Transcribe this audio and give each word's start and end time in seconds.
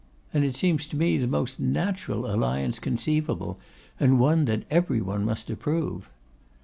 And 0.33 0.43
it 0.43 0.55
seems 0.55 0.87
to 0.87 0.95
me 0.95 1.19
the 1.19 1.27
most 1.27 1.59
natural 1.59 2.25
alliance 2.25 2.79
conceivable, 2.79 3.59
and 3.99 4.19
one 4.19 4.45
that 4.45 4.63
every 4.71 4.99
one 4.99 5.23
must 5.23 5.47
approve. 5.51 6.09